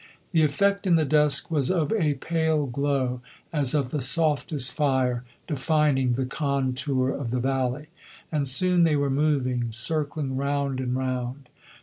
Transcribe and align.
The 0.31 0.41
effect 0.41 0.87
in 0.87 0.95
the 0.95 1.05
dusk 1.05 1.51
was 1.51 1.69
of 1.69 1.93
a 1.93 2.15
pale 2.15 2.65
glow, 2.65 3.21
as 3.53 3.75
of 3.75 3.91
the 3.91 4.01
softest 4.01 4.73
fire, 4.73 5.23
defining 5.45 6.13
the 6.13 6.25
contour 6.25 7.11
of 7.11 7.29
the 7.29 7.39
valley; 7.39 7.85
and 8.31 8.47
soon 8.47 8.83
they 8.83 8.95
were 8.95 9.11
moving, 9.11 9.71
circling 9.71 10.37
round 10.37 10.79
and 10.79 10.95
round. 10.95 11.49